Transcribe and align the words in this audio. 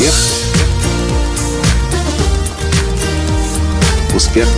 Успех. 0.00 0.14
Успех. 4.14 4.48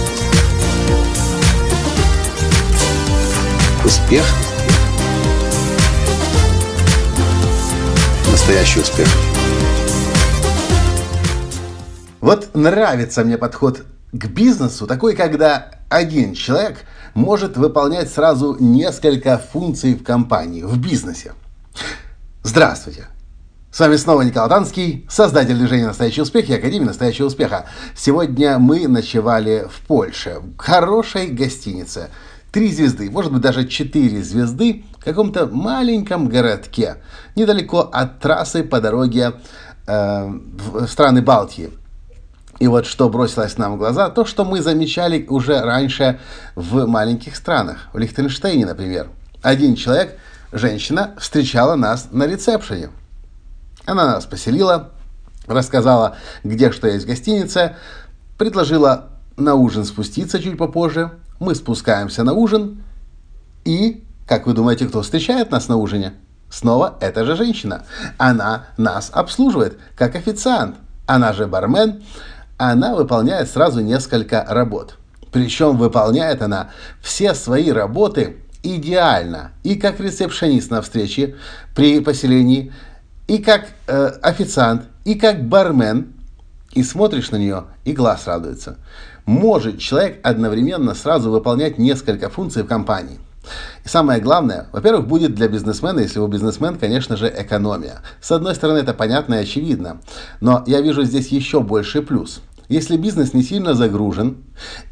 Успех. 3.85 4.25
Настоящий 8.31 8.81
успех. 8.81 9.09
Вот 12.21 12.55
нравится 12.55 13.25
мне 13.25 13.37
подход 13.37 13.85
к 14.13 14.27
бизнесу, 14.27 14.87
такой, 14.87 15.17
когда 15.17 15.73
один 15.89 16.35
человек 16.35 16.85
может 17.15 17.57
выполнять 17.57 18.13
сразу 18.13 18.57
несколько 18.61 19.39
функций 19.39 19.95
в 19.95 20.05
компании, 20.05 20.63
в 20.63 20.79
бизнесе. 20.79 21.33
Здравствуйте! 22.45 23.09
С 23.73 23.81
вами 23.81 23.97
снова 23.97 24.21
Николай 24.21 24.51
Танский, 24.51 25.07
создатель 25.09 25.57
движения 25.57 25.87
«Настоящий 25.87 26.21
успех» 26.21 26.47
и 26.51 26.53
Академии 26.53 26.85
«Настоящего 26.85 27.29
успеха». 27.29 27.65
Сегодня 27.97 28.59
мы 28.59 28.87
ночевали 28.87 29.67
в 29.67 29.87
Польше, 29.87 30.41
в 30.43 30.59
хорошей 30.59 31.29
гостинице. 31.29 32.11
Три 32.51 32.71
звезды, 32.71 33.11
может 33.11 33.33
быть 33.33 33.41
даже 33.41 33.67
четыре 33.67 34.23
звезды 34.23 34.85
в 34.99 35.05
каком-то 35.07 35.47
маленьком 35.47 36.29
городке, 36.29 36.97
недалеко 37.35 37.89
от 37.91 38.21
трассы 38.21 38.63
по 38.63 38.79
дороге 38.79 39.33
э, 39.87 40.27
в 40.27 40.87
страны 40.87 41.23
Балтии. 41.23 41.71
И 42.59 42.67
вот 42.67 42.85
что 42.85 43.09
бросилось 43.09 43.57
нам 43.57 43.77
в 43.77 43.79
глаза, 43.79 44.11
то, 44.11 44.27
что 44.27 44.45
мы 44.45 44.61
замечали 44.61 45.25
уже 45.31 45.63
раньше 45.63 46.21
в 46.57 46.85
маленьких 46.85 47.35
странах, 47.37 47.89
в 47.95 47.99
Лихтенштейне, 47.99 48.67
например. 48.67 49.09
Один 49.41 49.77
человек, 49.77 50.19
женщина, 50.53 51.15
встречала 51.19 51.75
нас 51.75 52.09
на 52.11 52.27
ресепшене– 52.27 52.91
она 53.87 54.07
нас 54.07 54.27
поселила, 54.27 54.91
рассказала, 55.47 56.17
где 56.45 56.71
что 56.73 56.89
есть 56.89 57.05
в 57.05 57.09
гостинице, 57.09 57.77
предложила 58.39 59.09
на 59.37 59.55
ужин 59.55 59.85
спуститься 59.85 60.41
чуть 60.41 60.59
попозже. 60.59 61.13
Мы 61.41 61.55
спускаемся 61.55 62.23
на 62.23 62.33
ужин, 62.35 62.83
и, 63.65 64.05
как 64.27 64.47
вы 64.47 64.55
думаете, 64.55 64.87
кто 64.87 65.03
встречает 65.03 65.51
нас 65.51 65.69
на 65.69 65.77
ужине? 65.77 66.15
Снова 66.51 66.97
эта 67.01 67.25
же 67.25 67.37
женщина. 67.37 67.85
Она 68.19 68.67
нас 68.77 69.11
обслуживает, 69.13 69.79
как 69.97 70.17
официант. 70.17 70.77
Она 71.07 71.33
же 71.33 71.47
бармен. 71.47 72.03
Она 72.59 72.95
выполняет 72.95 73.51
сразу 73.51 73.81
несколько 73.81 74.45
работ. 74.49 74.97
Причем 75.33 75.79
выполняет 75.79 76.43
она 76.43 76.71
все 77.01 77.35
свои 77.35 77.71
работы 77.71 78.37
идеально. 78.63 79.53
И 79.63 79.77
как 79.77 79.99
ресепшенист 79.99 80.71
на 80.71 80.83
встрече 80.83 81.37
при 81.75 82.01
поселении, 82.01 82.73
и 83.27 83.39
как 83.39 83.69
э, 83.87 84.07
официант, 84.23 84.85
и 85.05 85.15
как 85.15 85.45
бармен, 85.45 86.13
и 86.73 86.83
смотришь 86.83 87.31
на 87.31 87.37
нее, 87.37 87.65
и 87.85 87.93
глаз 87.93 88.27
радуется. 88.27 88.79
Может 89.27 89.79
человек 89.79 90.19
одновременно 90.23 90.95
сразу 90.95 91.31
выполнять 91.31 91.79
несколько 91.79 92.29
функций 92.29 92.63
в 92.63 92.67
компании. 92.67 93.19
И 93.85 93.89
самое 93.89 94.21
главное, 94.21 94.69
во-первых, 94.73 95.07
будет 95.07 95.35
для 95.35 95.49
бизнесмена, 95.49 96.01
если 96.01 96.21
вы 96.21 96.29
бизнесмен, 96.29 96.79
конечно 96.79 97.17
же, 97.17 97.29
экономия. 97.29 98.01
С 98.21 98.31
одной 98.31 98.55
стороны, 98.55 98.79
это 98.79 98.95
понятно 98.95 99.35
и 99.35 99.43
очевидно, 99.43 99.99
но 100.41 100.63
я 100.67 100.81
вижу 100.81 101.03
здесь 101.03 101.29
еще 101.29 101.61
больший 101.61 102.03
плюс– 102.03 102.41
если 102.73 102.97
бизнес 102.97 103.35
не 103.35 103.43
сильно 103.43 103.75
загружен, 103.75 104.39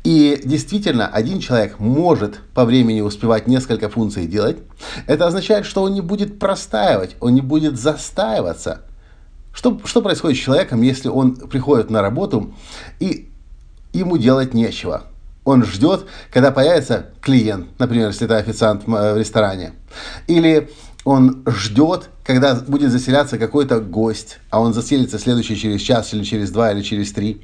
и 0.05 0.41
действительно 0.45 1.09
один 1.09 1.41
человек 1.41 1.79
может 1.79 2.41
по 2.55 2.65
времени 2.65 3.01
успевать 3.01 3.47
несколько 3.47 3.89
функций 3.89 4.27
делать, 4.27 4.59
это 5.07 5.27
означает, 5.27 5.65
что 5.65 5.83
он 5.83 5.95
не 5.95 6.03
будет 6.03 6.39
простаивать, 6.39 7.17
он 7.21 7.35
не 7.35 7.41
будет 7.41 7.79
застаиваться. 7.79 8.83
Что, 9.53 9.81
что 9.85 10.03
происходит 10.03 10.37
с 10.37 10.41
человеком, 10.41 10.83
если 10.83 11.09
он 11.09 11.37
приходит 11.37 11.91
на 11.91 12.03
работу 12.03 12.55
и 13.01 13.31
ему 13.93 14.19
делать 14.19 14.53
нечего? 14.53 15.05
Он 15.45 15.65
ждет, 15.65 16.05
когда 16.31 16.51
появится 16.51 17.07
клиент, 17.23 17.67
например, 17.79 18.09
если 18.09 18.27
это 18.27 18.37
официант 18.37 18.87
в 18.87 19.17
ресторане. 19.17 19.73
Или 20.27 20.69
он 21.05 21.43
ждет, 21.47 22.11
когда 22.25 22.55
будет 22.55 22.93
заселяться 22.93 23.39
какой-то 23.39 23.81
гость, 23.81 24.39
а 24.51 24.61
он 24.61 24.75
заселится 24.75 25.19
следующий 25.19 25.57
через 25.57 25.81
час 25.81 26.13
или 26.13 26.23
через 26.25 26.51
два 26.51 26.73
или 26.73 26.83
через 26.83 27.11
три. 27.13 27.41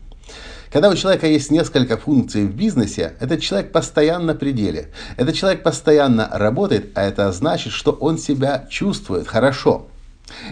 Когда 0.73 0.91
у 0.91 0.95
человека 0.95 1.27
есть 1.27 1.51
несколько 1.51 1.97
функций 1.97 2.45
в 2.45 2.55
бизнесе, 2.55 3.15
этот 3.21 3.41
человек 3.41 3.73
постоянно 3.73 4.35
при 4.35 4.53
деле. 4.53 4.91
Этот 5.17 5.35
человек 5.35 5.63
постоянно 5.63 6.29
работает, 6.33 6.91
а 6.95 7.03
это 7.03 7.31
значит, 7.33 7.73
что 7.73 7.93
он 7.93 8.19
себя 8.19 8.67
чувствует 8.69 9.29
хорошо. 9.29 9.87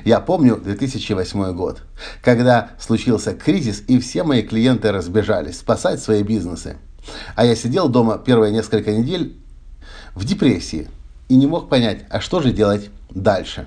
Я 0.04 0.20
помню 0.20 0.56
2008 0.56 1.52
год, 1.52 1.82
когда 2.22 2.70
случился 2.78 3.34
кризис, 3.34 3.82
и 3.88 3.98
все 3.98 4.22
мои 4.22 4.42
клиенты 4.42 4.92
разбежались 4.92 5.58
спасать 5.58 6.00
свои 6.00 6.22
бизнесы. 6.22 6.76
А 7.34 7.44
я 7.44 7.56
сидел 7.56 7.88
дома 7.88 8.18
первые 8.18 8.52
несколько 8.52 8.92
недель 8.92 9.36
в 10.14 10.24
депрессии 10.24 10.88
и 11.28 11.36
не 11.36 11.46
мог 11.46 11.68
понять, 11.68 12.04
а 12.08 12.20
что 12.20 12.40
же 12.40 12.52
делать 12.52 12.90
дальше. 13.10 13.66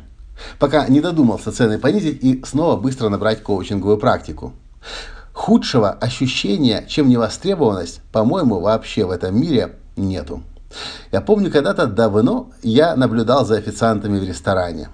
Пока 0.60 0.88
не 0.88 1.02
додумался 1.02 1.52
цены 1.52 1.78
понизить 1.78 2.24
и 2.24 2.42
снова 2.46 2.78
быстро 2.78 3.10
набрать 3.10 3.44
коучинговую 3.44 3.98
практику. 3.98 4.54
Худшего 5.38 5.92
ощущения, 5.92 6.84
чем 6.88 7.08
невостребованность, 7.10 8.02
по-моему, 8.12 8.60
вообще 8.60 9.06
в 9.06 9.12
этом 9.12 9.40
мире 9.40 9.76
нету. 9.96 10.42
Я 11.12 11.22
помню, 11.22 11.52
когда-то 11.52 11.86
давно 11.86 12.50
я 12.64 12.96
наблюдал 12.96 13.46
за 13.46 13.56
официантами 13.56 14.20
в 14.20 14.28
ресторане. 14.28 14.90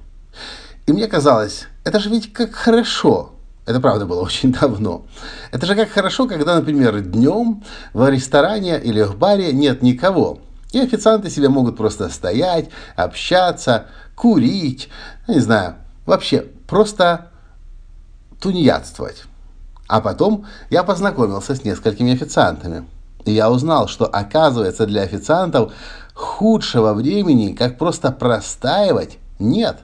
И 0.85 0.91
мне 0.91 1.07
казалось, 1.07 1.67
это 1.85 2.01
же 2.01 2.09
ведь 2.09 2.33
как 2.33 2.53
хорошо. 2.53 3.31
Это 3.65 3.79
правда 3.79 4.05
было 4.05 4.19
очень 4.25 4.51
давно. 4.51 5.05
Это 5.51 5.65
же 5.65 5.75
как 5.75 5.89
хорошо, 5.89 6.27
когда, 6.27 6.55
например, 6.55 6.99
днем 6.99 7.63
в 7.93 8.07
ресторане 8.09 8.77
или 8.81 9.01
в 9.01 9.17
баре 9.17 9.53
нет 9.53 9.81
никого. 9.81 10.39
И 10.73 10.79
официанты 10.79 11.29
себе 11.29 11.47
могут 11.47 11.77
просто 11.77 12.09
стоять, 12.09 12.69
общаться, 12.97 13.85
курить, 14.13 14.89
не 15.25 15.39
знаю, 15.39 15.75
вообще 16.05 16.47
просто 16.67 17.29
тунеядствовать. 18.41 19.23
А 19.87 20.01
потом 20.01 20.45
я 20.69 20.83
познакомился 20.83 21.55
с 21.55 21.63
несколькими 21.63 22.13
официантами. 22.13 22.85
И 23.25 23.31
я 23.31 23.49
узнал, 23.49 23.87
что 23.87 24.05
оказывается 24.05 24.85
для 24.85 25.01
официантов 25.03 25.73
худшего 26.13 26.93
времени, 26.93 27.53
как 27.53 27.77
просто 27.77 28.11
простаивать, 28.11 29.17
нет. 29.39 29.79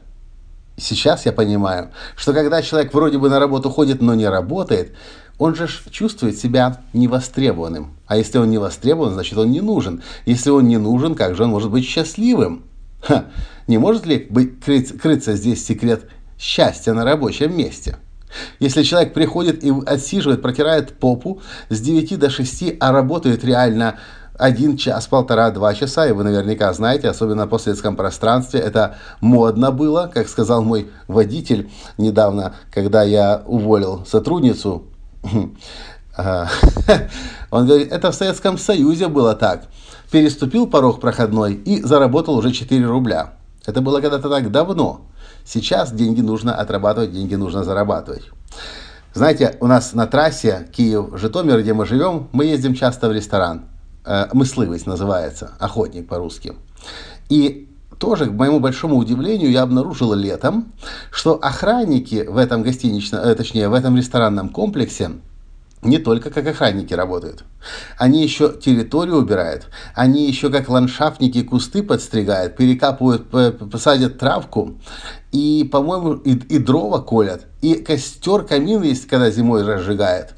Сейчас 0.78 1.26
я 1.26 1.34
понимаю, 1.34 1.90
что 2.16 2.34
когда 2.34 2.62
человек 2.62 2.94
вроде 2.94 3.18
бы 3.18 3.30
на 3.30 3.40
работу 3.40 3.70
ходит, 3.70 4.02
но 4.02 4.14
не 4.16 4.28
работает, 4.28 4.96
он 5.38 5.56
же 5.56 5.68
чувствует 5.90 6.38
себя 6.38 6.82
невостребованным. 6.94 7.98
А 8.08 8.18
если 8.18 8.38
он 8.38 8.50
не 8.50 8.58
востребован, 8.58 9.14
значит 9.14 9.38
он 9.38 9.52
не 9.52 9.62
нужен. 9.62 10.04
Если 10.26 10.50
он 10.50 10.68
не 10.68 10.78
нужен, 10.78 11.16
как 11.16 11.36
же 11.36 11.44
он 11.44 11.50
может 11.50 11.72
быть 11.72 11.86
счастливым? 11.86 12.64
Ха, 13.02 13.26
не 13.68 13.78
может 13.78 14.06
ли 14.06 14.28
быть, 14.30 14.62
крыться, 14.62 14.98
крыться 14.98 15.36
здесь 15.36 15.66
секрет 15.66 16.10
счастья 16.38 16.94
на 16.94 17.06
рабочем 17.06 17.56
месте? 17.56 17.98
Если 18.60 18.84
человек 18.84 19.14
приходит 19.14 19.64
и 19.64 19.74
отсиживает, 19.86 20.42
протирает 20.42 20.98
попу 21.00 21.42
с 21.70 21.80
9 21.80 22.20
до 22.20 22.30
6, 22.30 22.76
а 22.80 22.92
работает 22.92 23.44
реально 23.44 24.00
один 24.38 24.78
час, 24.78 25.08
полтора, 25.08 25.52
два 25.52 25.74
часа, 25.74 26.08
и 26.08 26.14
вы 26.14 26.24
наверняка 26.24 26.72
знаете, 26.74 27.10
особенно 27.10 27.46
в 27.46 27.50
постсоветском 27.50 27.96
пространстве, 27.98 28.62
это 28.62 28.96
модно 29.20 29.72
было, 29.72 30.10
как 30.14 30.30
сказал 30.30 30.64
мой 30.64 30.90
водитель 31.08 31.70
недавно, 31.98 32.56
когда 32.72 33.04
я 33.04 33.44
уволил 33.46 34.06
сотрудницу. 34.06 34.86
Он 37.52 37.68
говорит, 37.68 37.92
это 37.92 38.12
в 38.12 38.16
Советском 38.16 38.58
Союзе 38.58 39.08
было 39.08 39.36
так. 39.36 39.66
Переступил 40.12 40.68
порог 40.68 41.00
проходной 41.00 41.54
и 41.54 41.82
заработал 41.82 42.36
уже 42.38 42.52
4 42.52 42.86
рубля. 42.86 43.34
Это 43.66 43.82
было 43.82 44.02
когда-то 44.02 44.30
так 44.30 44.52
давно. 44.52 45.02
Сейчас 45.52 45.92
деньги 45.92 46.22
нужно 46.22 46.54
отрабатывать, 46.54 47.12
деньги 47.12 47.34
нужно 47.34 47.64
зарабатывать. 47.64 48.30
Знаете, 49.16 49.58
у 49.62 49.66
нас 49.66 49.94
на 49.94 50.06
трассе 50.06 50.68
Киев-Житомир, 50.72 51.62
где 51.62 51.74
мы 51.74 51.88
живем, 51.88 52.30
мы 52.34 52.46
ездим 52.46 52.76
часто 52.76 53.10
в 53.10 53.14
ресторан. 53.14 53.64
Э, 54.06 54.28
Мысливость 54.32 54.86
называется, 54.86 55.54
охотник 55.58 56.08
по-русски. 56.08 56.54
И 57.30 57.68
тоже, 57.98 58.28
к 58.28 58.32
моему 58.32 58.60
большому 58.60 58.98
удивлению, 58.98 59.50
я 59.50 59.64
обнаружил 59.64 60.14
летом, 60.14 60.72
что 61.10 61.40
охранники 61.42 62.28
в 62.30 62.38
этом 62.38 62.62
гостиничном, 62.62 63.22
э, 63.22 63.34
точнее, 63.34 63.70
в 63.70 63.74
этом 63.74 63.98
ресторанном 63.98 64.50
комплексе 64.50 65.14
не 65.82 65.98
только 65.98 66.30
как 66.30 66.46
охранники 66.48 66.94
работают. 66.94 67.44
Они 67.98 68.22
еще 68.22 68.54
территорию 68.54 69.18
убирают, 69.18 69.68
они 69.96 70.28
еще 70.28 70.50
как 70.50 70.70
ландшафтники 70.70 71.44
кусты 71.44 71.84
подстригают, 71.84 72.56
перекапывают, 72.56 73.30
посадят 73.72 74.18
травку, 74.18 74.78
и, 75.32 75.68
по-моему, 75.72 76.14
и, 76.14 76.32
и 76.34 76.58
дрова 76.60 77.00
колят, 77.00 77.46
и 77.62 77.76
костер, 77.76 78.44
камин 78.44 78.82
есть, 78.82 79.08
когда 79.08 79.32
зимой 79.32 79.64
разжигает. 79.64 80.36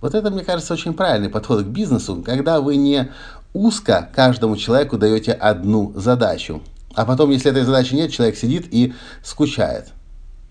Вот 0.00 0.14
это, 0.14 0.30
мне 0.30 0.44
кажется, 0.44 0.74
очень 0.74 0.94
правильный 0.94 1.28
подход 1.28 1.62
к 1.64 1.68
бизнесу, 1.68 2.22
когда 2.24 2.60
вы 2.60 2.76
не 2.76 3.12
узко 3.54 4.10
каждому 4.14 4.56
человеку 4.56 4.98
даете 4.98 5.32
одну 5.32 5.92
задачу, 5.94 6.60
а 6.94 7.06
потом, 7.06 7.30
если 7.30 7.50
этой 7.50 7.62
задачи 7.62 7.94
нет, 7.94 8.12
человек 8.12 8.36
сидит 8.36 8.66
и 8.70 8.92
скучает. 9.22 9.88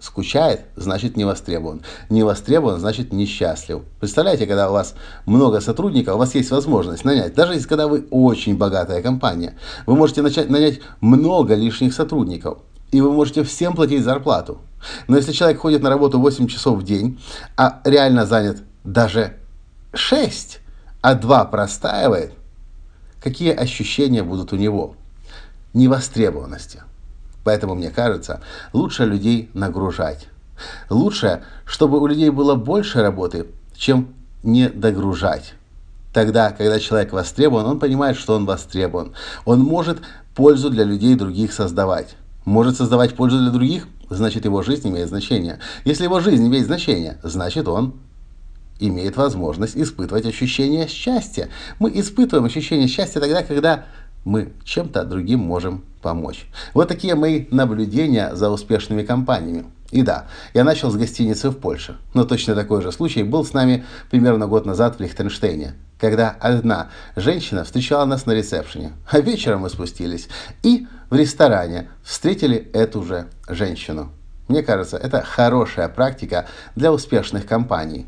Скучает, 0.02 0.66
значит 0.76 1.16
не 1.16 1.24
востребован. 1.24 1.84
Не 2.10 2.24
востребован, 2.24 2.80
значит 2.80 3.14
несчастлив. 3.14 3.84
Представляете, 4.00 4.48
когда 4.48 4.70
у 4.70 4.74
вас 4.74 4.96
много 5.26 5.62
сотрудников, 5.62 6.16
у 6.16 6.18
вас 6.18 6.36
есть 6.36 6.52
возможность 6.52 7.06
нанять, 7.06 7.36
даже 7.36 7.54
если 7.54 7.68
когда 7.68 7.88
вы 7.88 8.08
очень 8.10 8.58
богатая 8.58 9.02
компания, 9.02 9.58
вы 9.86 9.96
можете 9.96 10.22
начать 10.22 10.50
нанять 10.50 10.82
много 11.00 11.54
лишних 11.54 11.94
сотрудников. 11.94 12.58
И 12.92 13.00
вы 13.00 13.14
можете 13.14 13.44
всем 13.44 13.74
платить 13.74 14.04
зарплату. 14.04 14.60
Но 15.08 15.16
если 15.16 15.32
человек 15.32 15.60
ходит 15.60 15.82
на 15.82 15.90
работу 15.90 16.20
8 16.20 16.48
часов 16.48 16.80
в 16.80 16.84
день, 16.84 17.22
а 17.56 17.80
реально 17.86 18.26
занят 18.26 18.64
даже 18.84 19.38
6, 19.94 20.60
а 21.02 21.16
2 21.16 21.46
простаивает, 21.46 22.34
какие 23.24 23.54
ощущения 23.54 24.24
будут 24.24 24.52
у 24.52 24.58
него? 24.58 24.96
Невостребованности. 25.74 26.82
Поэтому, 27.44 27.76
мне 27.76 27.90
кажется, 27.90 28.42
лучше 28.74 29.06
людей 29.06 29.50
нагружать. 29.54 30.28
Лучше, 30.90 31.44
чтобы 31.66 32.00
у 32.00 32.08
людей 32.08 32.30
было 32.30 32.56
больше 32.56 33.02
работы, 33.02 33.48
чем 33.76 34.14
не 34.44 34.70
догружать. 34.70 35.54
Тогда, 36.14 36.52
когда 36.52 36.80
человек 36.80 37.14
востребован, 37.14 37.66
он 37.66 37.80
понимает, 37.80 38.18
что 38.18 38.36
он 38.36 38.46
востребован. 38.46 39.14
Он 39.46 39.60
может 39.62 40.00
пользу 40.36 40.70
для 40.70 40.84
людей 40.84 41.16
других 41.16 41.54
создавать. 41.54 42.16
Может 42.46 42.78
создавать 42.78 43.16
пользу 43.16 43.40
для 43.40 43.50
других, 43.50 43.88
значит 44.10 44.46
его 44.46 44.62
жизнь 44.62 44.90
имеет 44.90 45.08
значение. 45.08 45.60
Если 45.86 46.04
его 46.04 46.20
жизнь 46.20 46.46
имеет 46.48 46.66
значение, 46.66 47.18
значит 47.24 47.68
он 47.68 47.96
имеет 48.80 49.16
возможность 49.16 49.78
испытывать 49.78 50.26
ощущение 50.26 50.88
счастья. 50.88 51.50
Мы 51.80 51.92
испытываем 51.94 52.46
ощущение 52.46 52.88
счастья 52.88 53.20
тогда, 53.20 53.44
когда 53.44 53.86
мы 54.26 54.54
чем-то 54.64 55.04
другим 55.06 55.40
можем 55.40 55.84
помочь. 56.02 56.48
Вот 56.74 56.88
такие 56.88 57.16
мои 57.16 57.46
наблюдения 57.52 58.36
за 58.36 58.50
успешными 58.50 59.04
компаниями. 59.04 59.66
И 59.92 60.04
да, 60.04 60.28
я 60.54 60.64
начал 60.64 60.90
с 60.90 60.96
гостиницы 60.96 61.50
в 61.50 61.58
Польше. 61.58 61.98
Но 62.14 62.24
точно 62.24 62.56
такой 62.56 62.82
же 62.82 62.92
случай 62.92 63.24
был 63.24 63.46
с 63.46 63.54
нами 63.54 63.86
примерно 64.10 64.48
год 64.48 64.66
назад 64.66 64.98
в 64.98 65.00
Лихтенштейне, 65.02 65.76
когда 66.00 66.30
одна 66.40 66.90
женщина 67.16 67.64
встречала 67.64 68.06
нас 68.06 68.26
на 68.26 68.32
ресепшене, 68.32 68.94
а 69.10 69.20
вечером 69.20 69.62
мы 69.62 69.70
спустились 69.70 70.30
и 70.64 70.88
в 71.10 71.16
ресторане 71.16 71.90
встретили 72.04 72.70
эту 72.74 73.04
же 73.04 73.28
женщину. 73.50 74.12
Мне 74.48 74.64
кажется, 74.64 74.98
это 74.98 75.22
хорошая 75.22 75.90
практика 75.90 76.48
для 76.76 76.92
успешных 76.92 77.46
компаний. 77.46 78.08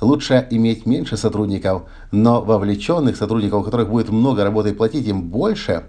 Лучше 0.00 0.46
иметь 0.50 0.86
меньше 0.86 1.18
сотрудников, 1.18 1.82
но 2.10 2.40
вовлеченных 2.40 3.16
сотрудников, 3.16 3.60
у 3.60 3.64
которых 3.64 3.90
будет 3.90 4.08
много 4.08 4.42
работы 4.42 4.70
и 4.70 4.74
платить 4.74 5.06
им 5.06 5.28
больше, 5.28 5.84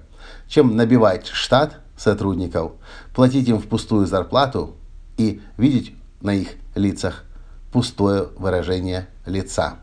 чем 0.51 0.75
набивать 0.75 1.27
штат 1.27 1.80
сотрудников, 1.98 2.74
платить 3.15 3.48
им 3.48 3.59
впустую 3.59 4.06
зарплату 4.06 4.75
и 5.18 5.42
видеть 5.57 5.95
на 6.19 6.33
их 6.33 6.50
лицах 6.75 7.24
пустое 7.71 8.27
выражение 8.38 9.07
лица. 9.25 9.75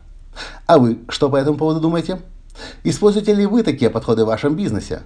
А 0.67 0.77
вы 0.77 0.99
что 1.09 1.29
по 1.29 1.37
этому 1.37 1.57
поводу 1.57 1.79
думаете? 1.79 2.21
Используете 2.83 3.33
ли 3.33 3.47
вы 3.47 3.63
такие 3.63 3.89
подходы 3.89 4.23
в 4.23 4.27
вашем 4.27 4.55
бизнесе? 4.55 5.01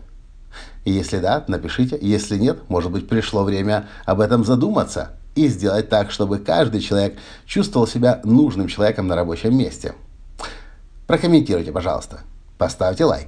Если 0.83 1.19
да, 1.19 1.45
напишите. 1.47 1.97
Если 2.01 2.37
нет, 2.37 2.59
может 2.67 2.91
быть, 2.91 3.07
пришло 3.07 3.45
время 3.45 3.87
об 4.05 4.19
этом 4.19 4.43
задуматься 4.43 5.11
и 5.33 5.47
сделать 5.47 5.87
так, 5.87 6.11
чтобы 6.11 6.39
каждый 6.39 6.81
человек 6.81 7.17
чувствовал 7.45 7.87
себя 7.87 8.19
нужным 8.25 8.67
человеком 8.67 9.07
на 9.07 9.15
рабочем 9.15 9.57
месте. 9.57 9.93
Прокомментируйте, 11.07 11.71
пожалуйста, 11.71 12.19
поставьте 12.57 13.05
лайк 13.05 13.27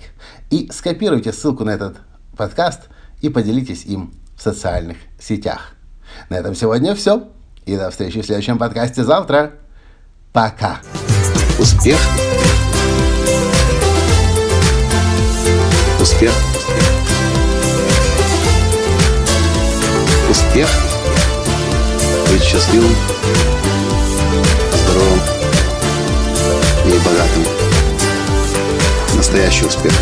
и 0.49 0.69
скопируйте 0.69 1.31
ссылку 1.31 1.63
на 1.63 1.69
этот 1.69 1.97
подкаст 2.35 2.81
и 3.21 3.29
поделитесь 3.29 3.85
им 3.85 4.13
в 4.37 4.41
социальных 4.41 4.97
сетях. 5.19 5.75
На 6.29 6.35
этом 6.35 6.55
сегодня 6.55 6.95
все. 6.95 7.27
И 7.65 7.75
до 7.75 7.89
встречи 7.89 8.21
в 8.21 8.25
следующем 8.25 8.57
подкасте 8.57 9.03
завтра. 9.03 9.53
Пока. 10.31 10.79
Успех. 11.57 11.97
Успех. 15.99 16.31
Успех. 20.29 20.69
Быть 22.29 22.43
счастливым, 22.43 22.95
здоровым 24.83 25.19
и 26.85 26.91
богатым. 27.05 27.43
Настоящий 29.15 29.65
успех. 29.65 29.93